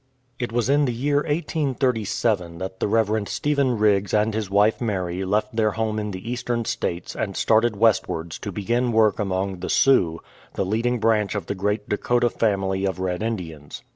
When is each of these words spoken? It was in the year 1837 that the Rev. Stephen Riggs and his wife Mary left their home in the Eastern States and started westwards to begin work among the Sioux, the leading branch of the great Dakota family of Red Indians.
It 0.39 0.51
was 0.51 0.67
in 0.67 0.85
the 0.85 0.93
year 0.95 1.17
1837 1.17 2.57
that 2.57 2.79
the 2.79 2.87
Rev. 2.87 3.27
Stephen 3.29 3.77
Riggs 3.77 4.15
and 4.15 4.33
his 4.33 4.49
wife 4.49 4.81
Mary 4.81 5.23
left 5.23 5.55
their 5.55 5.73
home 5.73 5.99
in 5.99 6.09
the 6.09 6.27
Eastern 6.31 6.65
States 6.65 7.15
and 7.15 7.37
started 7.37 7.75
westwards 7.75 8.39
to 8.39 8.51
begin 8.51 8.93
work 8.93 9.19
among 9.19 9.59
the 9.59 9.69
Sioux, 9.69 10.19
the 10.55 10.65
leading 10.65 10.97
branch 10.97 11.35
of 11.35 11.45
the 11.45 11.53
great 11.53 11.87
Dakota 11.87 12.31
family 12.31 12.83
of 12.83 12.97
Red 12.99 13.21
Indians. 13.21 13.83